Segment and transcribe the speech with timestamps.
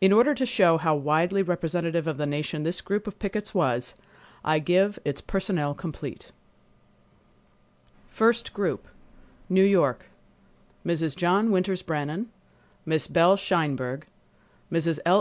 [0.00, 3.94] In order to show how widely representative of the nation this group of pickets was,
[4.44, 6.32] I give its personnel complete:
[8.10, 8.88] First Group
[9.48, 11.14] New York—Mrs.
[11.16, 12.30] John Winters Brannan,
[12.84, 14.06] Miss Belle Sheinberg,
[14.72, 14.98] Mrs.
[15.06, 15.10] L.